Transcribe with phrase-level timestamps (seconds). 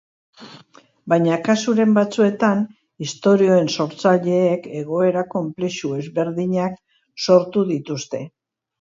[1.11, 2.63] Baina, kasuren batzuetan,
[3.09, 6.85] istorioen sortzaileek, egoera konplexu ezberdinak
[7.31, 8.29] sortu dituzte.